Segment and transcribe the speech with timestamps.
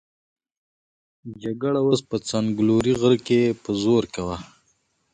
[1.43, 4.37] جګړه اوس په څنګلوري غره کې په زور کې وه.